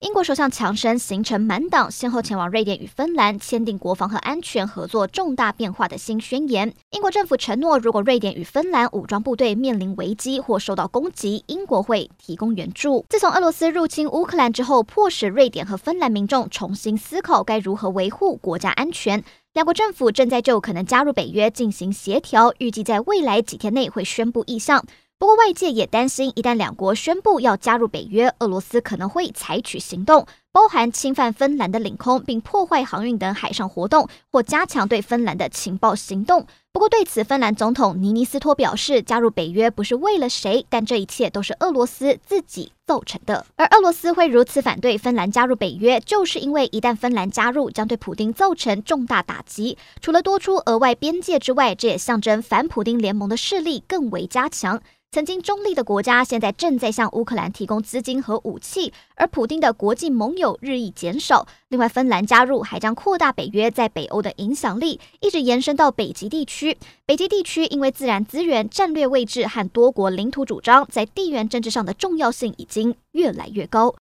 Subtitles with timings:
[0.00, 6.72] 英国首相强生行程满档，先后前往瑞典与芬兰签订国防和安全合作重大变化的新宣言。
[6.92, 13.04] 英国政府承诺，如果瑞典与芬兰武装部队面临危机或受到攻击，英国会提供援助。
[13.08, 19.24] 自从俄罗斯入侵乌克兰之后，迫使瑞典和芬兰民众重新思考该如何维护国家安全。
[19.52, 24.84] 两国政府正在就可能加入北约进行协调，预计在未来几天内会宣布意向。
[25.18, 36.46] 不过，外界也担心，一旦两国宣布要加入北约，俄罗斯可能会采取行动，包含侵犯芬兰的领空，并破坏航运等海上活动，或加强对芬兰的情报行动。
[36.72, 43.44] 不过，对此，芬兰总统尼尼斯托表示，加入北约不是为了谁，但这一切都是俄罗斯自己造成的。
[43.56, 49.76] 而俄罗斯会如此反对芬兰加入北约，就是因为一旦芬兰加入，将对普丁造成重大打击。
[50.00, 54.80] 除了多出额外边界之外，这也象征反普丁联盟的势力更为加强。
[55.10, 61.46] 曾经中立的国家，现在正在向乌克兰提供资金和武器，而普丁的国际盟友日益减少。
[61.68, 66.76] 另外，芬兰加入还将扩大北约在北欧的影响力，一直延伸到北极地区。
[67.06, 72.77] 北极地区因为自然资源、战略位置和多国领土主张，在地缘政治上的重要性已经
[73.12, 73.94] 越来越高。